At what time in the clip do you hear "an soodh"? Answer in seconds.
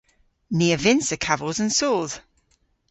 1.63-2.15